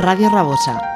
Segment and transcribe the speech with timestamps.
[0.00, 0.94] Radio Rabosa.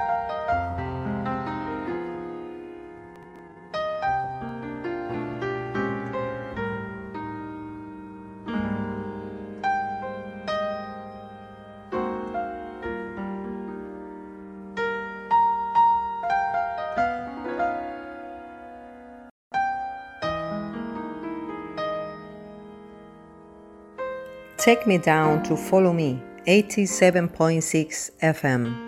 [24.59, 28.88] Take me down to follow me, 87.6 FM.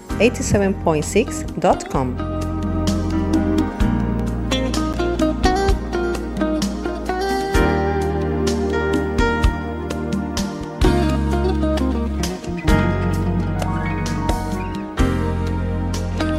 [0.21, 2.15] www.followme87.6.com.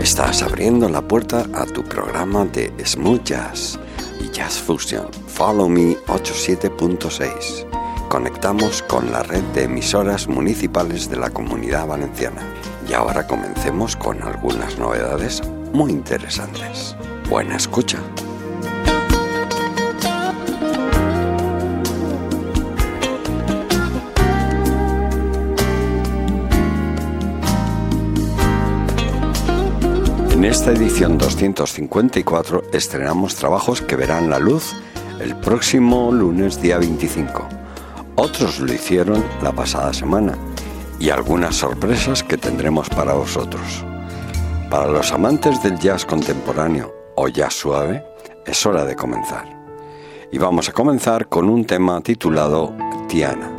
[0.01, 3.79] Estás abriendo la puerta a tu programa de Smooth Jazz
[4.21, 5.09] y Jazz Fusion.
[5.27, 7.73] Follow Me 87.6
[8.13, 12.43] conectamos con la red de emisoras municipales de la comunidad valenciana.
[12.89, 16.97] Y ahora comencemos con algunas novedades muy interesantes.
[17.29, 17.99] Buena escucha.
[30.31, 34.75] En esta edición 254 estrenamos trabajos que verán la luz
[35.21, 37.49] el próximo lunes día 25
[38.17, 40.37] otros lo hicieron la pasada semana
[41.03, 43.85] y algunas sorpresas que tendremos para vosotros.
[44.71, 48.05] Para los amantes del jazz contemporáneo o jazz suave,
[48.47, 49.45] es hora de comenzar.
[50.31, 52.73] Y vamos a comenzar con un tema titulado
[53.09, 53.51] Tiana.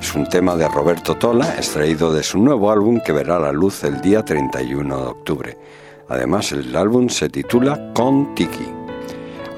[0.00, 3.84] Es un tema de Roberto Tola, extraído de su nuevo álbum que verá la luz
[3.84, 5.58] el día 31 de octubre.
[6.08, 8.77] Además, el álbum se titula Con Tiki.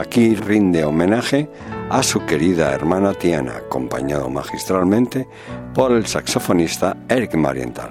[0.00, 1.46] Aquí rinde homenaje
[1.90, 5.28] a su querida hermana Tiana, acompañado magistralmente
[5.74, 7.90] por el saxofonista Eric Marienthal.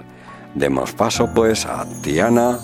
[0.55, 2.57] Demos paso pues a Tiana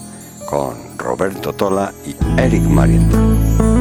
[0.50, 3.75] con Roberto Tola y Eric Marienthal.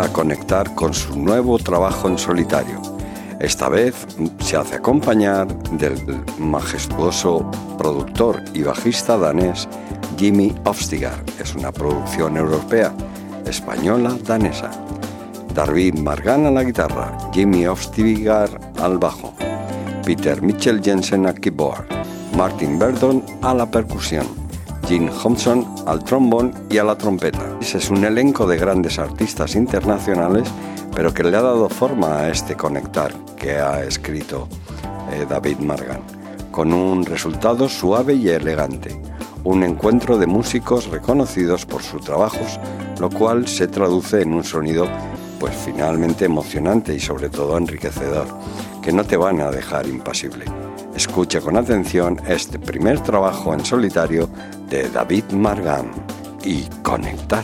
[0.00, 2.80] A conectar con su nuevo trabajo en solitario.
[3.38, 4.06] Esta vez
[4.40, 5.96] se hace acompañar del
[6.38, 9.68] majestuoso productor y bajista danés
[10.16, 11.22] Jimmy Ofstigar.
[11.38, 12.92] Es una producción europea,
[13.46, 14.70] española, danesa.
[15.54, 18.48] David Margan a la guitarra, Jimmy Ofstigar
[18.80, 19.34] al bajo,
[20.04, 21.86] Peter Mitchell Jensen al keyboard,
[22.36, 24.26] Martin Verdon a la percusión,
[24.90, 27.56] Jim Thompson al trombón y a la trompeta.
[27.60, 30.48] Es un elenco de grandes artistas internacionales,
[30.96, 34.48] pero que le ha dado forma a este conectar que ha escrito
[35.12, 36.00] eh, David Margan,
[36.50, 39.00] con un resultado suave y elegante.
[39.44, 42.58] Un encuentro de músicos reconocidos por sus trabajos,
[42.98, 44.88] lo cual se traduce en un sonido
[45.38, 48.26] pues finalmente emocionante y sobre todo enriquecedor,
[48.82, 50.46] que no te van a dejar impasible.
[51.00, 54.28] Escucha con atención este primer trabajo en solitario
[54.68, 55.90] de David Margan
[56.44, 57.42] y Conectar.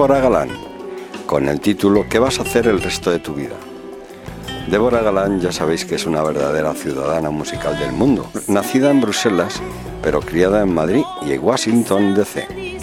[0.00, 0.48] Débora Galán
[1.26, 3.56] con el título ¿Qué vas a hacer el resto de tu vida?
[4.70, 9.60] Débora Galán ya sabéis que es una verdadera ciudadana musical del mundo, nacida en Bruselas,
[10.02, 12.78] pero criada en Madrid y en Washington, D.C.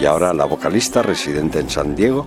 [0.00, 2.24] Y ahora la vocalista residente en San Diego,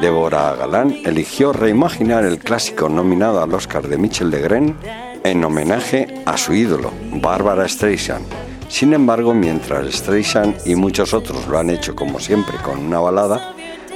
[0.00, 4.74] Débora Galán, eligió reimaginar el clásico nominado al Oscar de Michel Legrand
[5.22, 8.43] en homenaje a su ídolo, Barbara Streisand.
[8.74, 13.54] Sin embargo, mientras Streisand y muchos otros lo han hecho como siempre con una balada,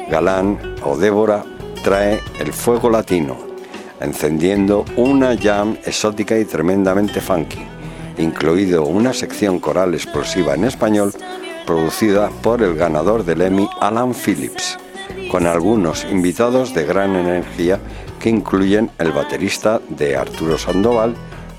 [0.08, 1.44] Galán o Débora
[1.82, 3.36] trae el fuego latino
[4.00, 7.58] encendiendo una jam exótica y tremendamente funky,
[8.18, 11.12] incluido una sección coral explosiva en español
[11.66, 14.78] producida por el ganador del Emmy Alan Phillips,
[15.28, 17.80] con algunos invitados de gran energía
[18.20, 21.16] que incluyen el baterista de Arturo Sandoval,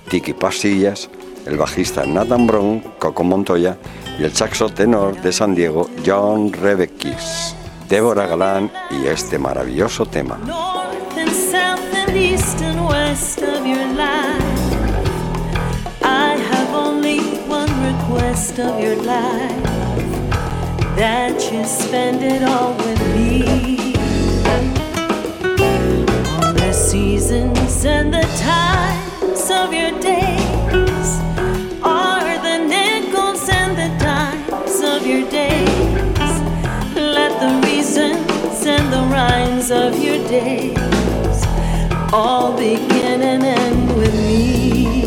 [0.10, 1.10] Tiki Pastillas,
[1.46, 3.78] el bajista Nathan Brown, Coco Montoya
[4.20, 7.56] y el saxo tenor de San Diego, John Rebeckis,
[7.88, 10.38] Débora Galán y este maravilloso tema.
[12.16, 14.50] east and west of your life.
[16.02, 16.40] I
[38.92, 40.78] the rhymes of your days
[42.12, 45.06] all begin and end with me.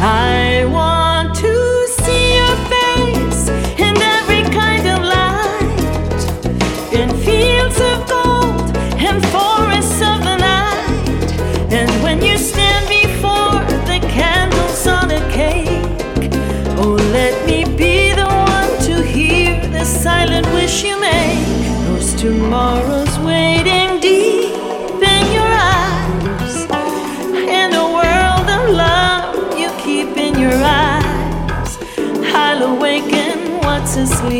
[0.00, 0.53] I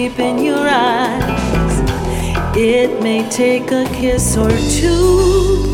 [0.04, 2.56] asleep in your eyes.
[2.56, 5.73] It may take a kiss or two.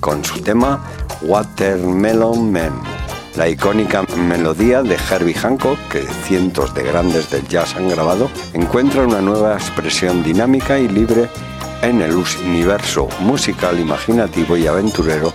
[0.00, 0.84] Con su tema
[1.22, 2.82] Watermelon Man,
[3.34, 9.06] la icónica melodía de Herbie Hancock que cientos de grandes del jazz han grabado, encuentra
[9.06, 11.30] una nueva expresión dinámica y libre
[11.80, 12.14] en el
[12.44, 15.32] universo musical imaginativo y aventurero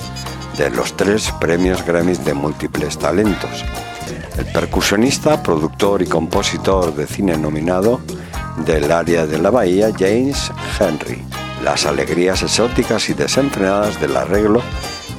[0.59, 3.65] de los tres premios Grammys de múltiples talentos.
[4.37, 7.99] El percusionista, productor y compositor de cine nominado
[8.63, 11.32] del área de la bahía, James Henry.
[11.63, 14.61] Las alegrías exóticas y desenfrenadas del arreglo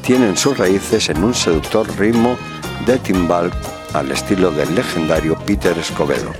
[0.02, 2.36] tienen sus raíces en un seductor ritmo
[2.84, 3.50] de timbal
[3.94, 6.32] al estilo del legendario Peter Escobedo,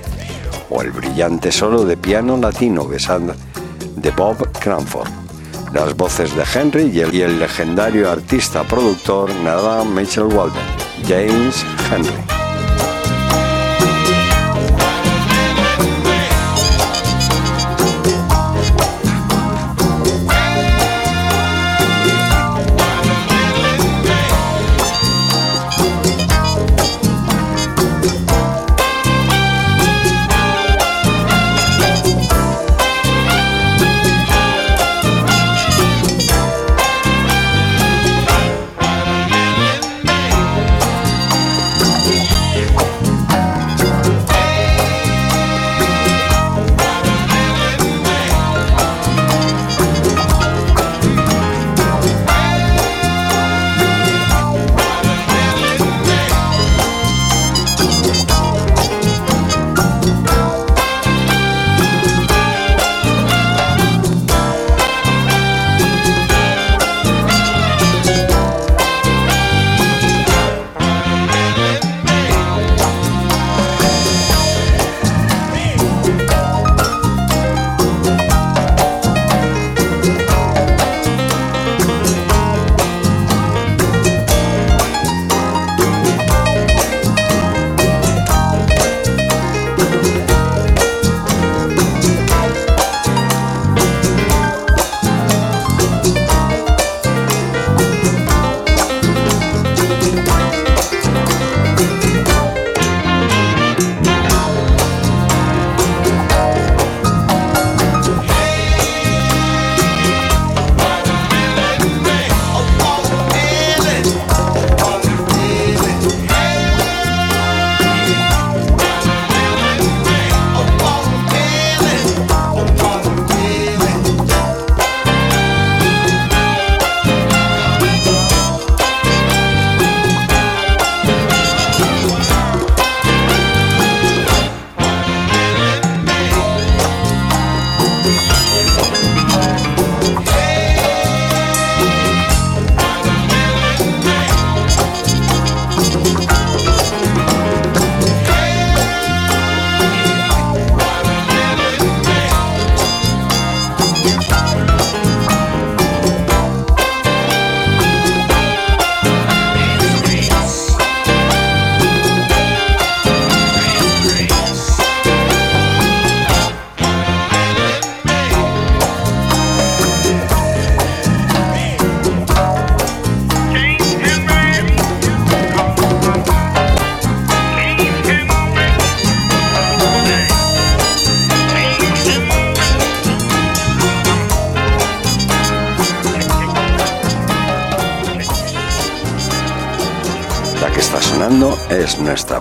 [0.69, 3.33] o el brillante solo de piano latino besando
[3.95, 5.09] de Bob Cranford.
[5.73, 10.61] Las voces de Henry y el, y el legendario artista productor nada Mitchell Walden,
[11.07, 12.34] James Henry.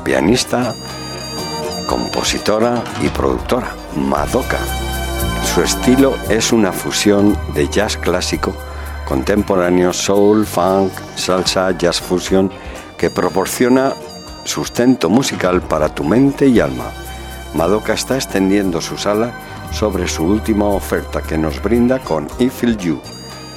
[0.05, 0.75] Pianista,
[1.89, 4.59] compositora y productora, Madoka.
[5.43, 8.55] Su estilo es una fusión de jazz clásico,
[9.07, 12.51] contemporáneo, soul, funk, salsa, jazz fusion,
[12.99, 13.95] que proporciona
[14.45, 16.91] sustento musical para tu mente y alma.
[17.55, 19.33] Madoka está extendiendo su sala
[19.73, 23.01] sobre su última oferta que nos brinda con I You.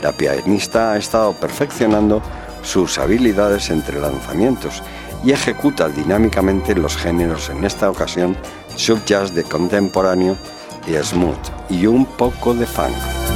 [0.02, 2.22] La pianista ha estado perfeccionando
[2.62, 4.84] sus habilidades entre lanzamientos
[5.24, 8.36] y ejecuta dinámicamente los géneros en esta ocasión
[8.76, 10.38] subjazz de contemporáneo
[10.88, 11.36] y smooth
[11.70, 13.27] y un poco de funk.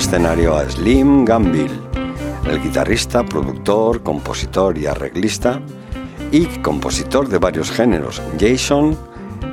[0.00, 1.70] Escenario a Slim Gambill,
[2.48, 5.60] el guitarrista, productor, compositor y arreglista
[6.32, 8.22] y compositor de varios géneros.
[8.40, 8.96] Jason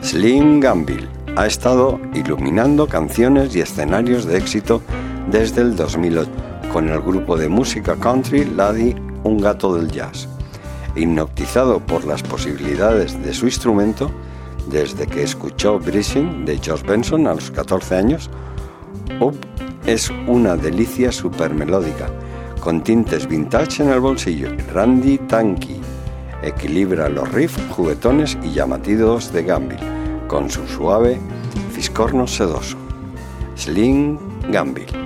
[0.02, 4.82] Slim Gambill ha estado iluminando canciones y escenarios de éxito
[5.30, 6.32] desde el 2008
[6.72, 10.30] con el grupo de música country Laddie, un gato del jazz.
[10.96, 14.12] Hipnotizado por las posibilidades de su instrumento,
[14.70, 18.30] desde que escuchó Breezing de George Benson a los 14 años,
[19.88, 22.10] es una delicia super melódica,
[22.60, 24.50] con tintes vintage en el bolsillo.
[24.74, 25.80] Randy Tanky
[26.44, 29.80] equilibra los riffs juguetones y llamativos de Gamble
[30.28, 31.18] con su suave
[31.72, 32.78] fiscorno sedoso.
[33.56, 34.20] Sling
[34.52, 34.97] Gamble.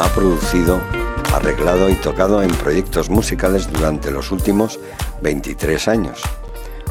[0.00, 0.80] Ha producido,
[1.32, 4.80] arreglado y tocado en proyectos musicales durante los últimos
[5.22, 6.22] 23 años.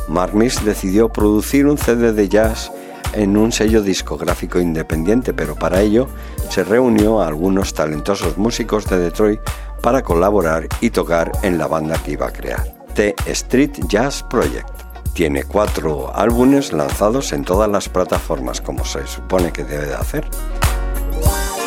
[0.08, 2.72] Marmix decidió producir un CD de jazz
[3.14, 6.08] en un sello discográfico independiente, pero para ello
[6.50, 9.42] se reunió a algunos talentosos músicos de Detroit
[9.82, 12.64] para colaborar y tocar en la banda que iba a crear,
[12.94, 14.70] The Street Jazz Project.
[15.14, 20.26] Tiene cuatro álbumes lanzados en todas las plataformas, como se supone que debe de hacer.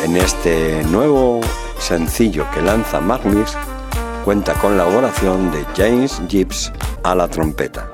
[0.03, 1.39] En este nuevo
[1.79, 3.53] sencillo que lanza Magnus,
[4.25, 7.89] cuenta con la oración de James Gibbs a la trompeta.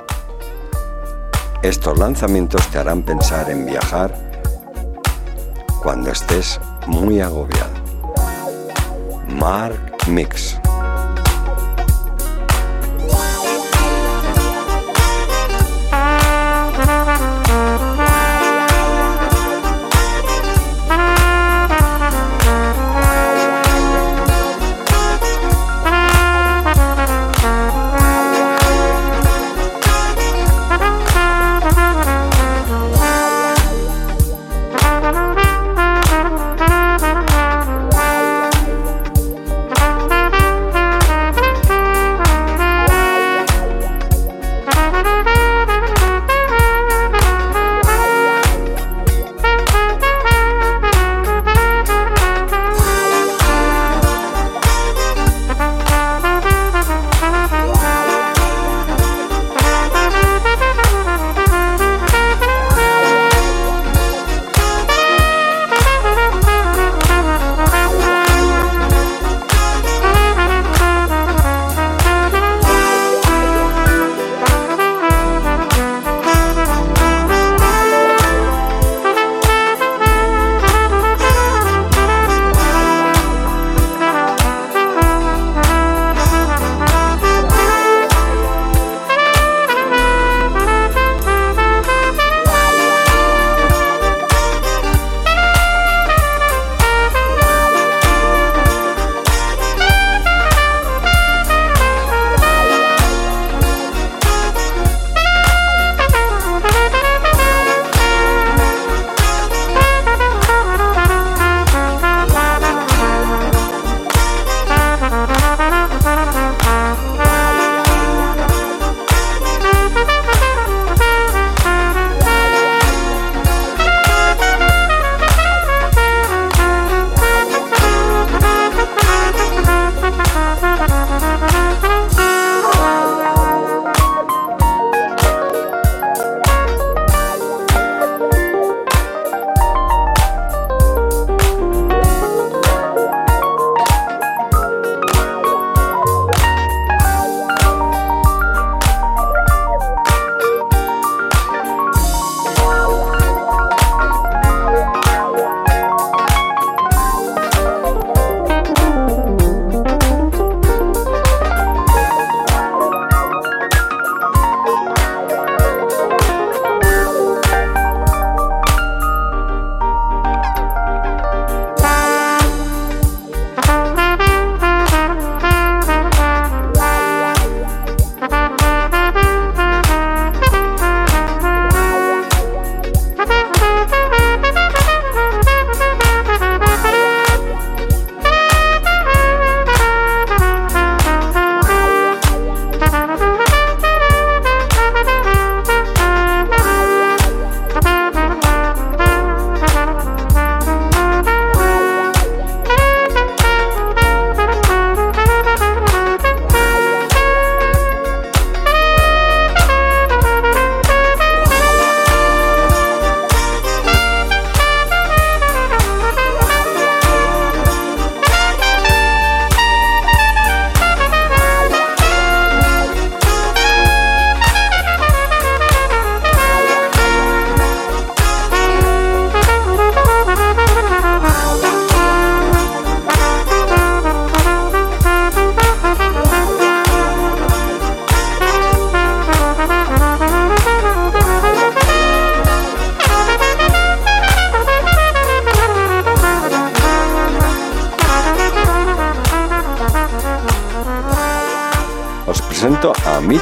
[1.62, 4.12] Estos lanzamientos te harán pensar en viajar
[5.84, 7.74] cuando estés muy agobiado.
[9.28, 10.60] Mark Mix.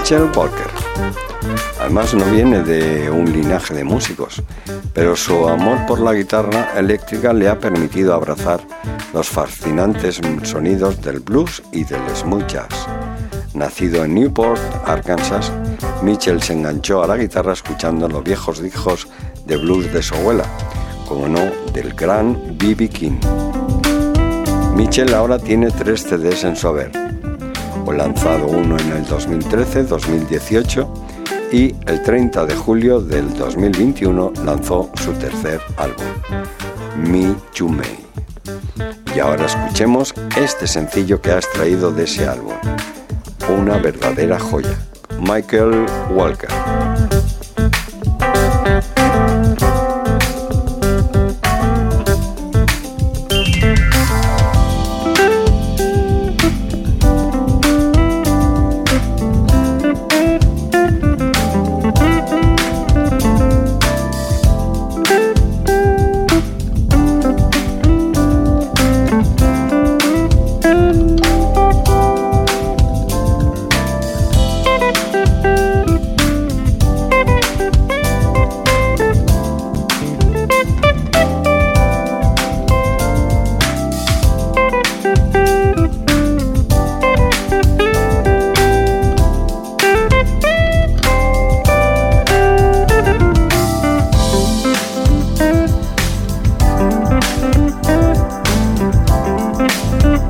[0.10, 0.72] Mitchell Walker.
[1.82, 4.41] Además no viene de un linaje de músicos,
[4.93, 8.62] pero su amor por la guitarra eléctrica le ha permitido abrazar
[9.13, 12.88] los fascinantes sonidos del blues y del smooth jazz.
[13.54, 15.52] Nacido en Newport, Arkansas,
[16.02, 19.10] Mitchell se enganchó a la guitarra escuchando los viejos discos
[19.46, 20.46] de blues de su abuela,
[21.06, 22.88] como no del gran B.B.
[22.88, 23.20] King.
[24.74, 27.08] Mitchell ahora tiene tres CDs en su haber
[27.94, 30.88] lanzado uno en el 2013-2018
[31.52, 36.06] y el 30 de julio del 2021 lanzó su tercer álbum,
[36.98, 37.98] Me You May.
[39.16, 42.54] Y ahora escuchemos este sencillo que ha extraído de ese álbum,
[43.58, 44.78] una verdadera joya,
[45.20, 46.50] Michael Walker.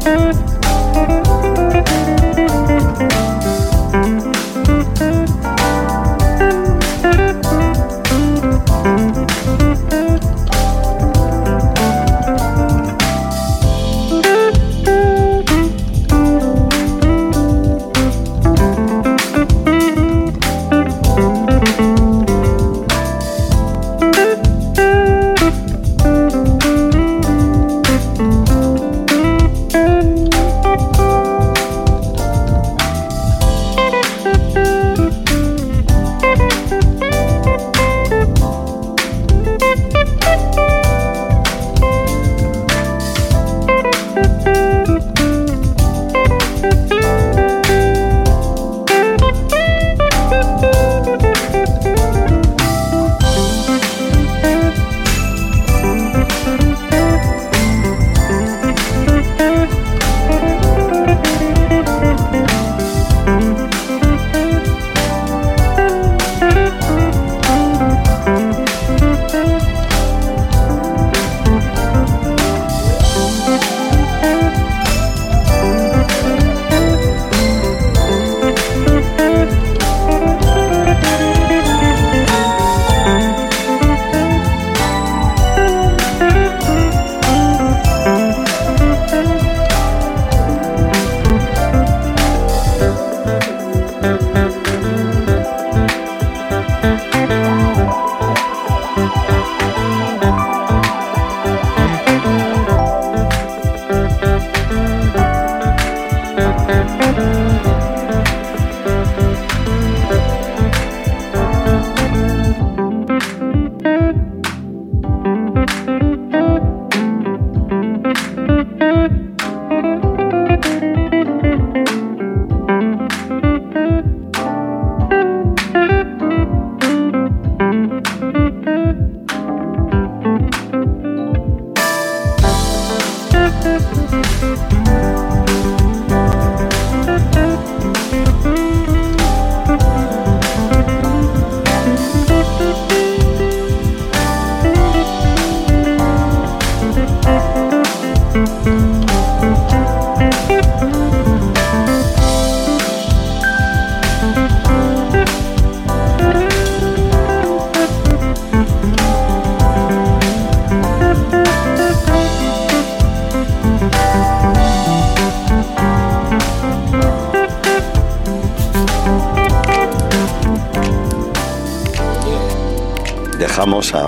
[0.08, 0.67] Música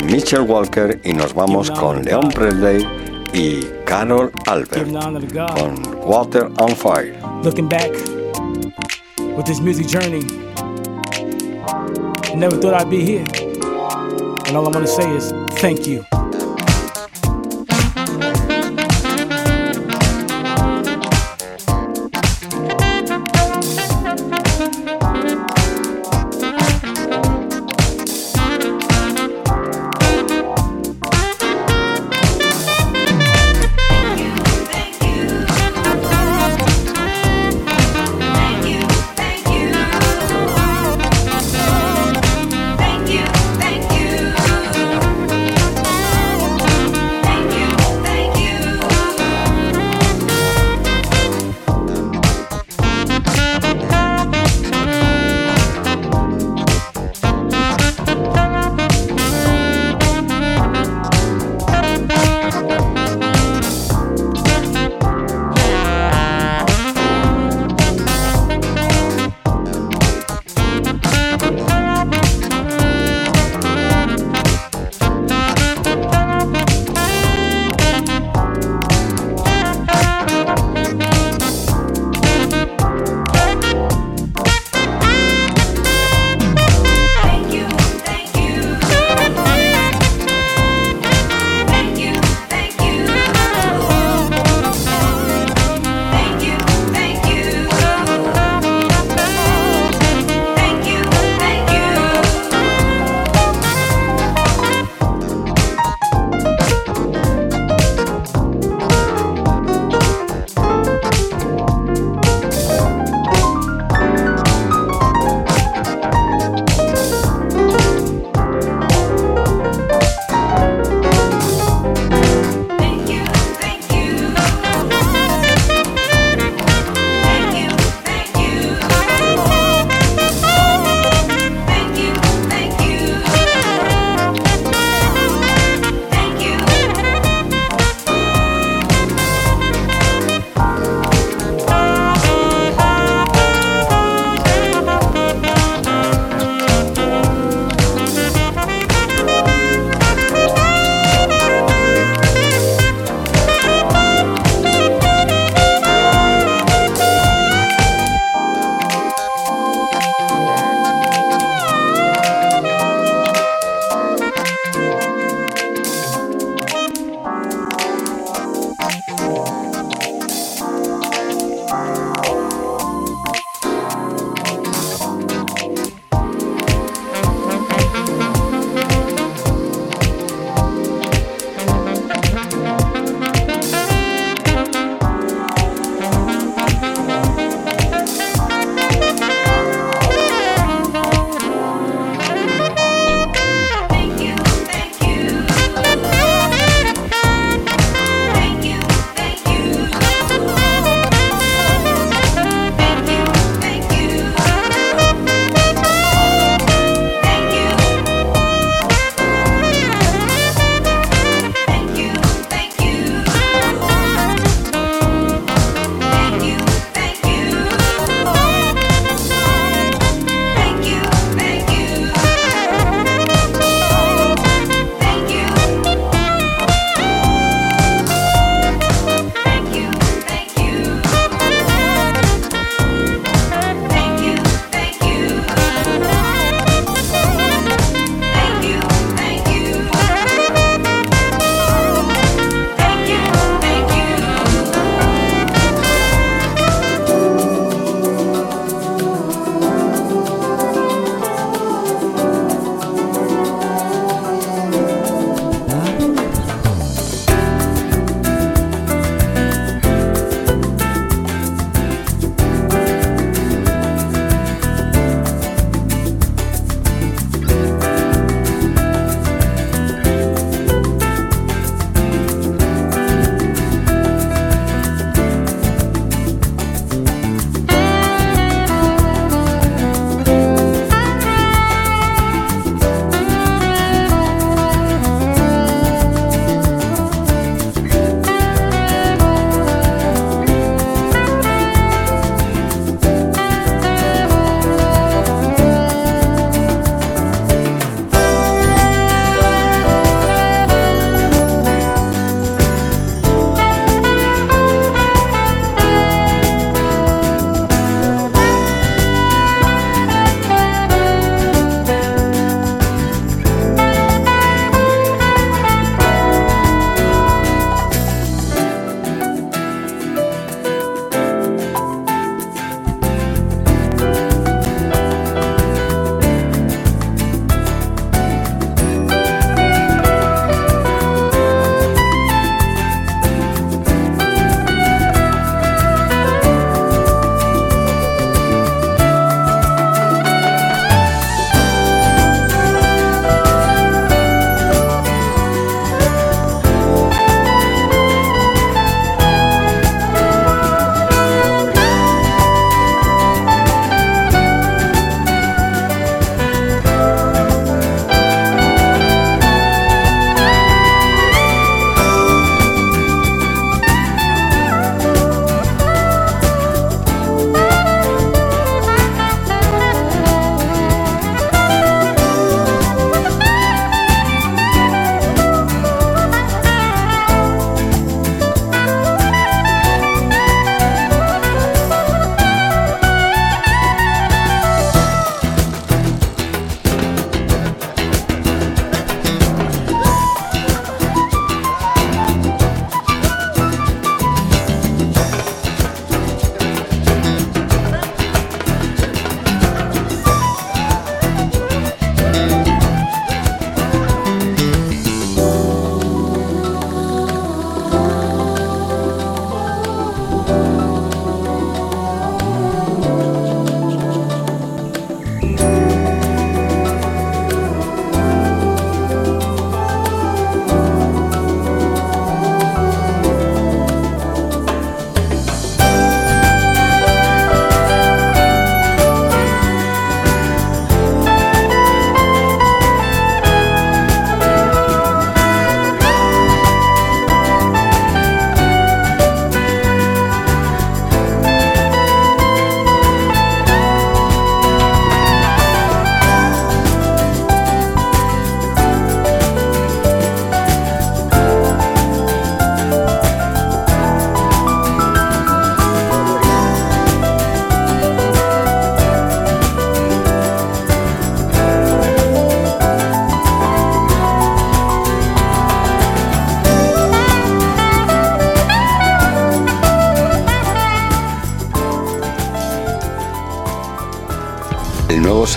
[0.10, 2.84] Mitchell Walker y nos vamos con Leon Presley
[3.32, 4.91] y Carol Albert
[5.55, 7.16] con Water on Fire.
[7.43, 7.91] Looking back
[9.38, 10.26] with this music journey,
[12.24, 13.26] I never thought I'd be here.
[14.47, 16.03] And all I want to say is thank you.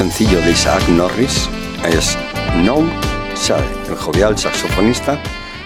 [0.02, 1.48] Sencillo de Isaac Norris
[1.84, 2.18] es
[2.64, 2.84] No
[3.36, 3.88] Shade.
[3.88, 5.16] El jovial saxofonista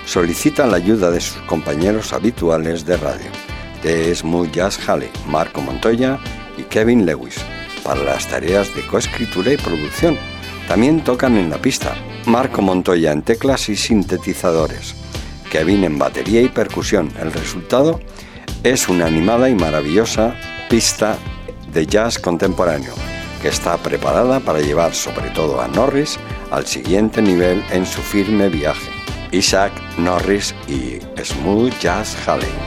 [0.05, 3.30] solicita la ayuda de sus compañeros habituales de radio,
[3.82, 6.18] de Smooth Jazz Halley, Marco Montoya
[6.59, 7.37] y Kevin Lewis,
[7.82, 10.18] para las tareas de coescritura y producción.
[10.68, 11.95] También tocan en la pista
[12.26, 14.97] Marco Montoya en teclas y sintetizadores,
[15.51, 17.11] Kevin en batería y percusión.
[17.18, 18.01] El resultado
[18.62, 20.34] es una animada y maravillosa
[20.68, 21.16] pista
[21.72, 22.93] de jazz contemporáneo
[23.41, 26.18] que está preparada para llevar sobre todo a Norris
[26.51, 28.91] al siguiente nivel en su firme viaje.
[29.32, 32.65] Isaac Norris y Smooth Jazz Halley.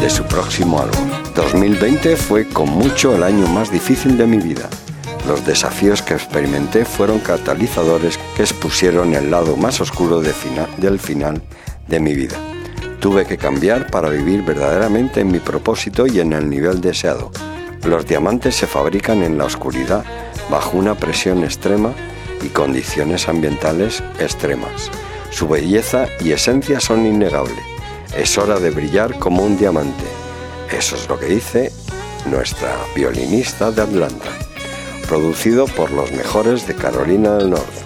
[0.00, 1.10] De su próximo álbum.
[1.34, 4.68] 2020 fue con mucho el año más difícil de mi vida.
[5.26, 11.42] Los desafíos que experimenté fueron catalizadores que expusieron el lado más oscuro del final
[11.88, 12.36] de mi vida.
[13.00, 17.30] Tuve que cambiar para vivir verdaderamente en mi propósito y en el nivel deseado.
[17.84, 20.04] Los diamantes se fabrican en la oscuridad,
[20.50, 21.92] bajo una presión extrema
[22.42, 24.90] y condiciones ambientales extremas.
[25.30, 27.77] Su belleza y esencia son innegables.
[28.16, 30.04] Es hora de brillar como un diamante.
[30.70, 31.72] Eso es lo que dice
[32.26, 34.30] nuestra violinista de Atlanta,
[35.08, 37.84] producido por los mejores de Carolina del Norte.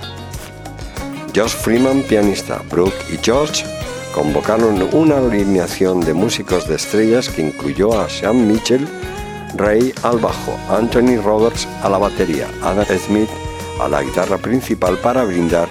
[1.34, 3.64] Josh Freeman, pianista, Brooke y George
[4.14, 8.86] convocaron una alineación de músicos de estrellas que incluyó a Sean Mitchell,
[9.56, 13.28] Ray al bajo, Anthony Roberts a la batería, Adam Smith
[13.80, 15.68] a la guitarra principal para brindar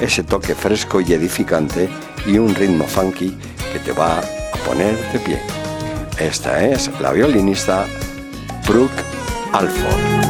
[0.00, 1.88] ese toque fresco y edificante
[2.26, 3.36] y un ritmo funky
[3.72, 5.40] que te va a poner de pie.
[6.18, 7.86] Esta es la violinista
[8.66, 9.02] Brooke
[9.52, 10.29] Alford.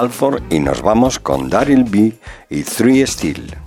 [0.00, 2.14] Alford y nos vamos con Daryl B
[2.48, 3.59] y Three Steel.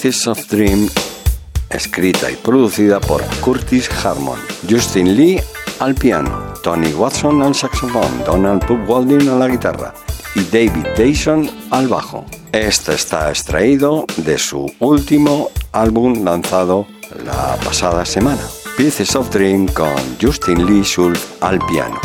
[0.00, 0.88] Pieces of Dream,
[1.70, 4.38] escrita y producida por Curtis Harmon,
[4.70, 5.40] Justin Lee
[5.80, 9.92] al piano, Tony Watson al saxofón, Donald Pub Walding a la guitarra
[10.36, 12.24] y David Dayson al bajo.
[12.52, 16.86] Este está extraído de su último álbum lanzado
[17.24, 18.42] la pasada semana,
[18.76, 22.00] Pieces of Dream con Justin Lee Schultz al piano.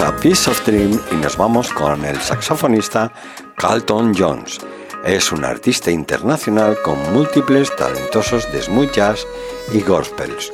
[0.00, 3.12] A Piece of Dream y nos vamos con el saxofonista
[3.56, 4.58] Carlton Jones.
[5.04, 8.60] Es un artista internacional con múltiples talentosos de
[8.92, 9.24] jazz
[9.72, 10.52] y gospels.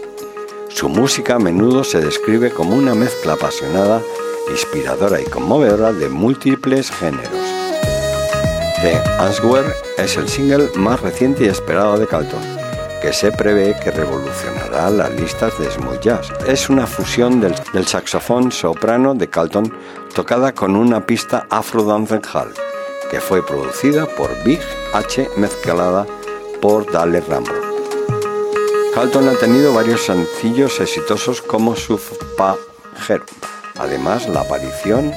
[0.68, 4.02] Su música a menudo se describe como una mezcla apasionada,
[4.50, 7.30] inspiradora y conmovedora de múltiples géneros.
[8.82, 12.59] The Answer es el single más reciente y esperado de Carlton,
[13.12, 16.32] se prevé que revolucionará las listas de smooth jazz.
[16.46, 19.72] Es una fusión del, saxofón soprano de Carlton
[20.14, 22.52] tocada con una pista afro dancehall,
[23.10, 24.60] que fue producida por Big
[24.92, 26.06] H mezclada
[26.60, 27.60] por Dale Rambro.
[28.94, 33.24] Carlton ha tenido varios sencillos exitosos como Subpajero.
[33.78, 35.12] Además, la aparición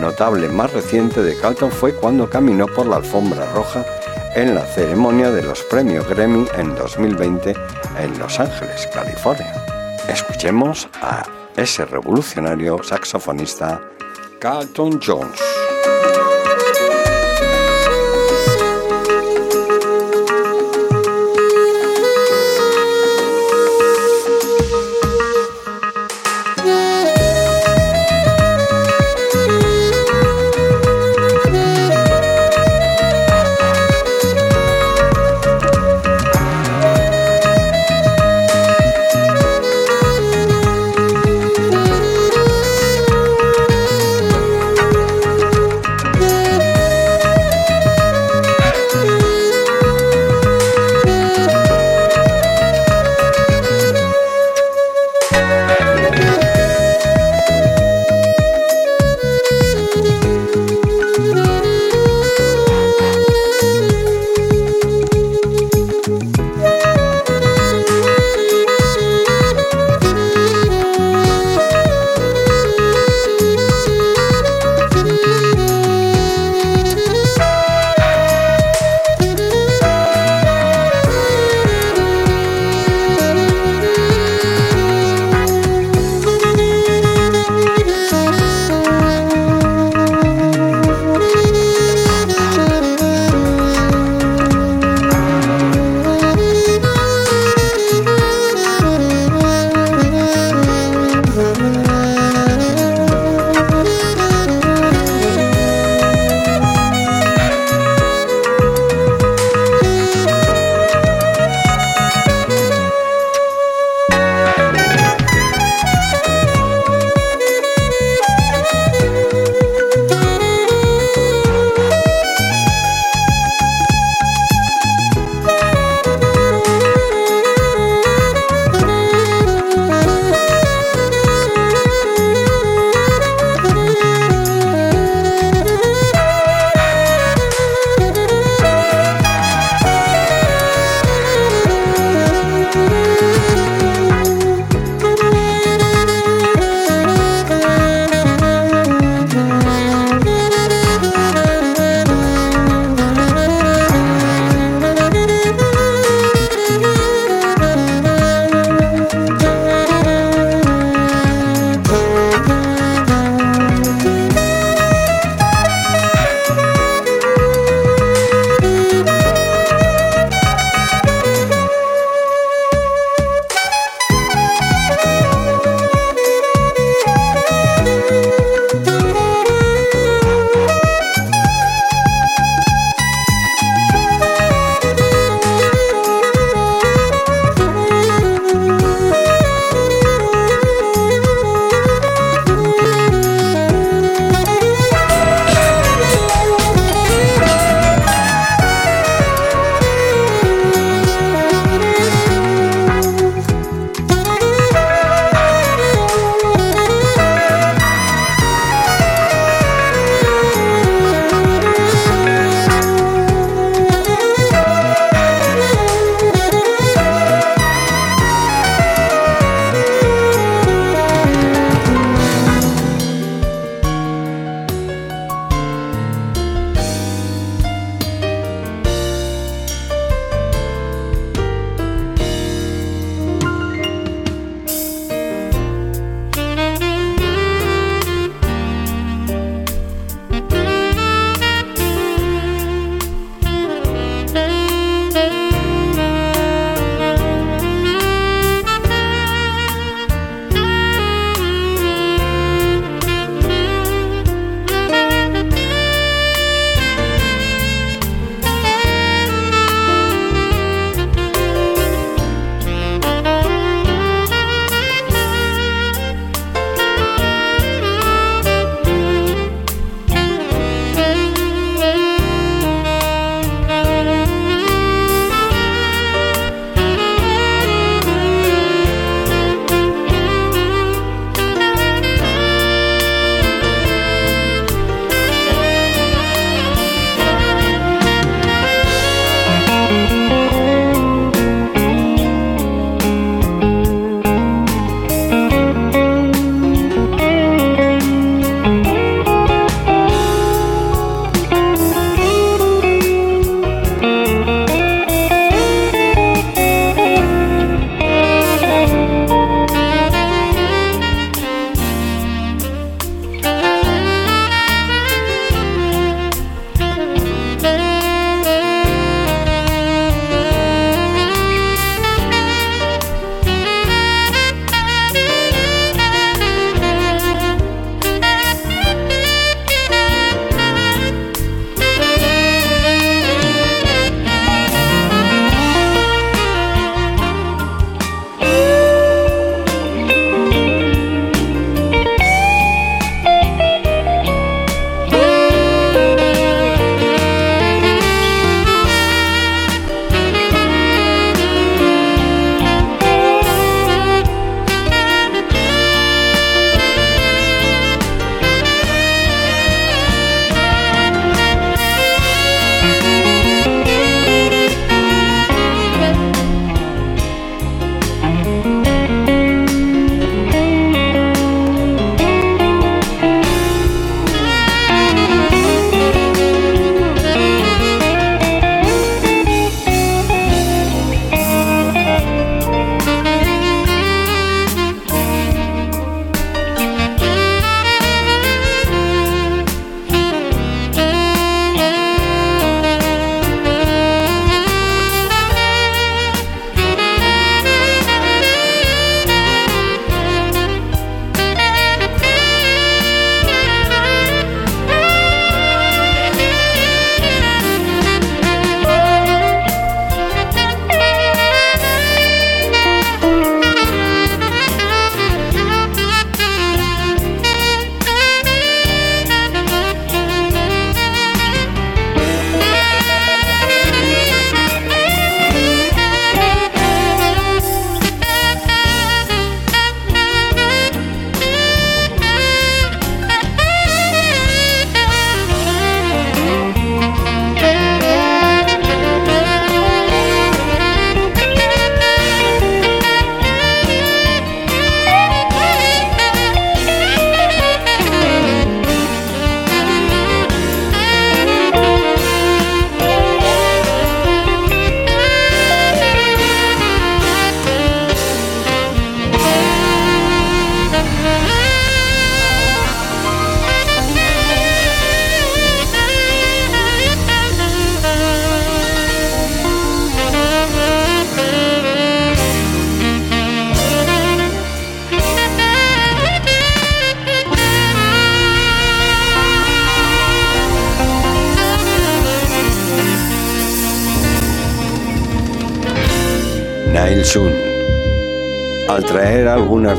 [0.00, 3.84] notable más reciente de Carlton fue cuando caminó por la alfombra roja
[4.34, 7.54] en la ceremonia de los premios Grammy en 2020
[7.98, 9.54] en Los Ángeles, California.
[10.08, 11.22] Escuchemos a
[11.56, 13.80] ese revolucionario saxofonista
[14.38, 15.40] Carlton Jones.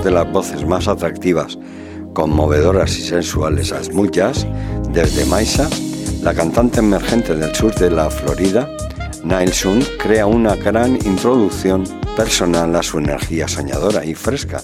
[0.04, 1.58] De las voces más atractivas,
[2.14, 4.46] conmovedoras y sensuales a smooth jazz
[4.90, 5.70] desde Maisa,
[6.22, 8.70] la cantante emergente del sur de la Florida,
[9.24, 11.86] Nail Sun crea una gran introducción
[12.18, 14.62] personal a su energía soñadora y fresca.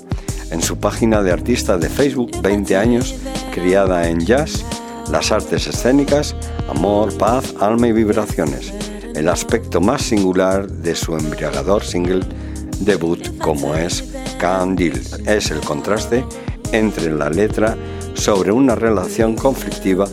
[0.52, 3.16] En su página de artista de Facebook, 20 años,
[3.54, 4.66] criada en jazz,
[5.10, 6.36] las artes escénicas,
[6.70, 8.74] amor, paz, alma y vibraciones.
[9.16, 12.22] El aspecto más singular de su embriagador single
[12.80, 14.09] debut como es
[14.40, 14.94] Candil
[15.28, 16.24] es el contraste
[16.72, 17.76] entre la letra
[18.14, 20.08] sobre una relación conflictiva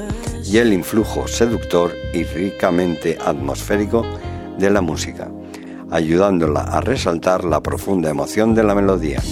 [0.44, 4.04] y el influjo seductor y ricamente atmosférico
[4.58, 5.30] de la música,
[5.92, 9.22] ayudándola a resaltar la profunda emoción de la melodía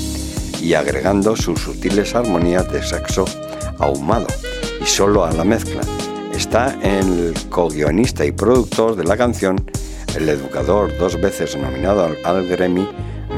[0.63, 3.25] y agregando sus sutiles armonías de sexo
[3.81, 4.29] ahumado
[4.81, 5.83] y solo a la mezcla.
[6.33, 9.61] Está el co-guionista y productor de la canción,
[10.17, 12.89] el educador dos veces nominado al Grammy,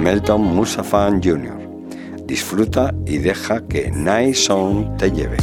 [0.01, 1.59] Melton Musafan Jr.
[2.25, 5.37] Disfruta y deja que Nice Sound te lleve.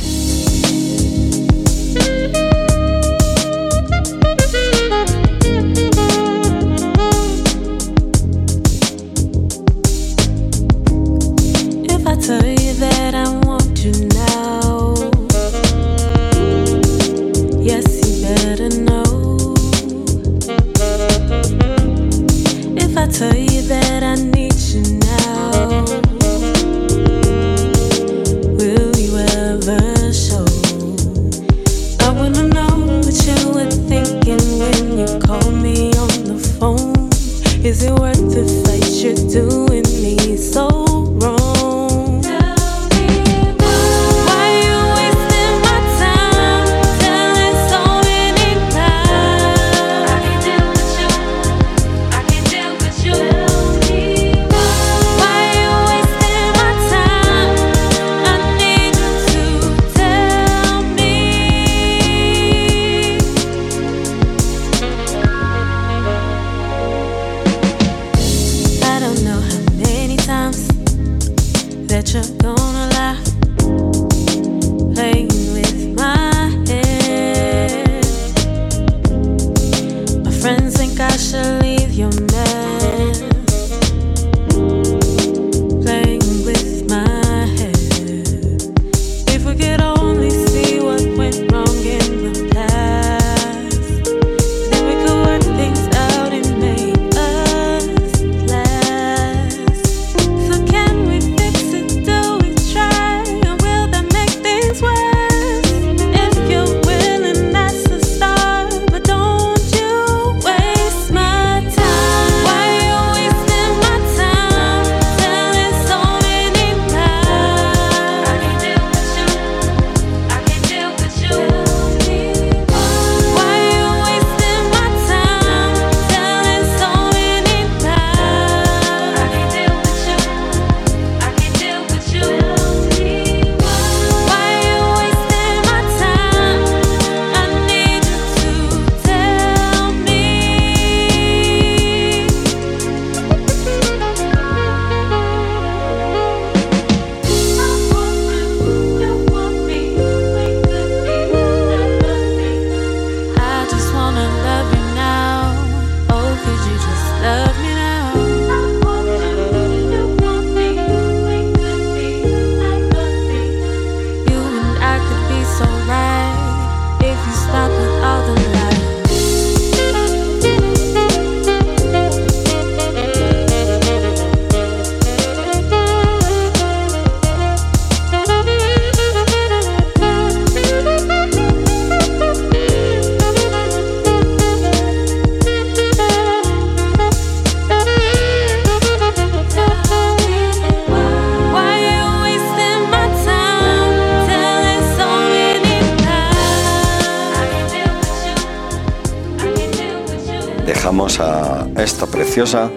[202.34, 202.68] Preciosa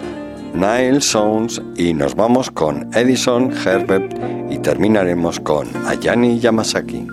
[0.52, 4.14] Nile Sounds y nos vamos con Edison Herbert
[4.50, 7.06] y terminaremos con Ayani Yamasaki.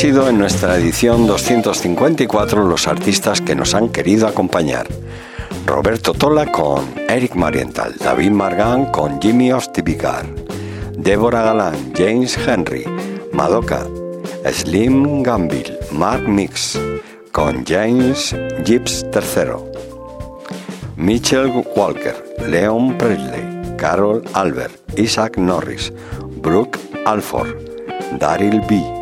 [0.00, 4.86] Sido en nuestra edición 254 los artistas que nos han querido acompañar.
[5.66, 10.24] Roberto Tola con Eric Marienthal, David Margan con Jimmy Ostivicar,
[10.96, 12.86] Débora Galán, James Henry,
[13.34, 13.86] Madoka,
[14.50, 16.80] Slim Gambill, Mark Mix
[17.30, 19.52] con James Gibbs III,
[20.96, 22.16] Mitchell Walker,
[22.48, 25.92] Leon Presley, Carol Albert, Isaac Norris,
[26.40, 27.54] Brooke Alford,
[28.18, 28.99] Daryl B.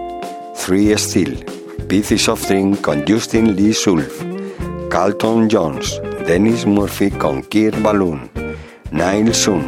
[0.68, 1.46] Three Steel,
[1.88, 4.22] Pieces of String con Justin Lee Sulf,
[4.90, 8.28] Carlton Jones, Dennis Murphy con Kirk Balloon,
[8.90, 9.64] Niall Sun,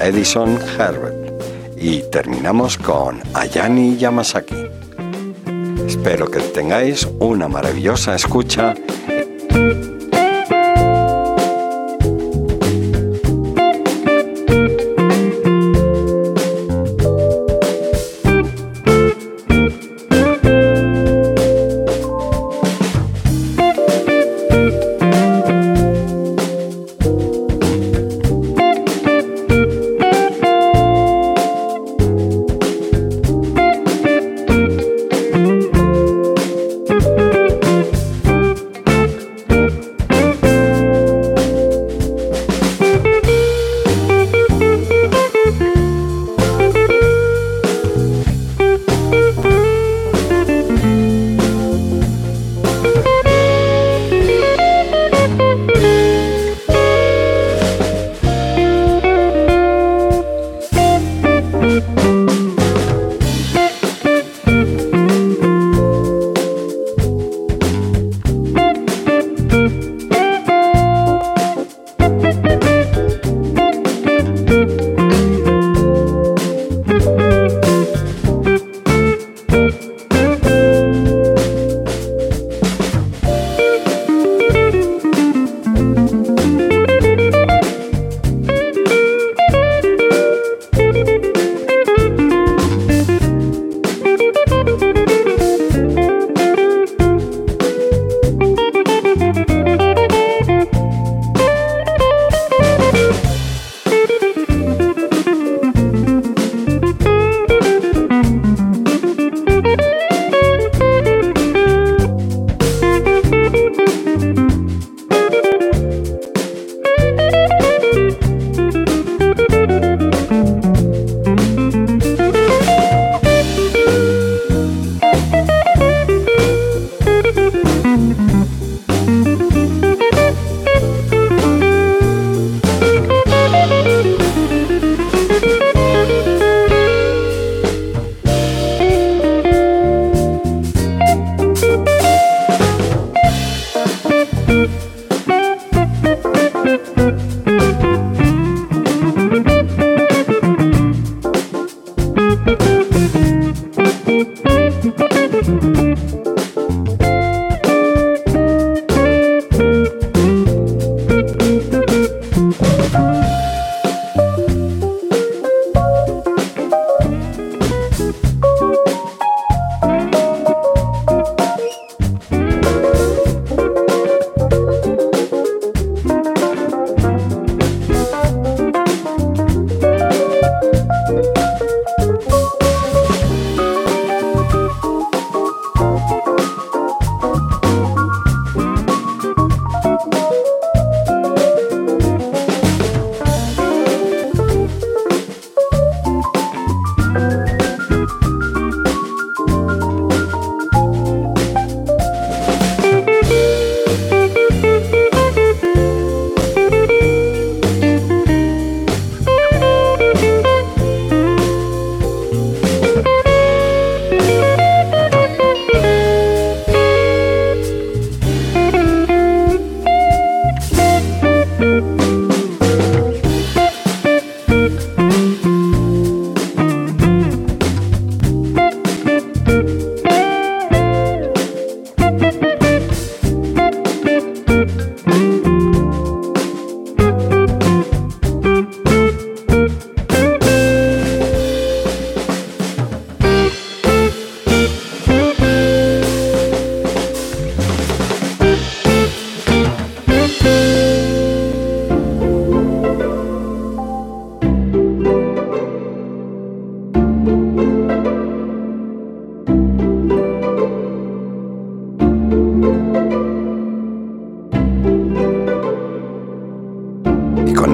[0.00, 1.30] Edison Herbert
[1.76, 4.56] y terminamos con Ayani Yamasaki.
[5.86, 8.74] Espero que tengáis una maravillosa escucha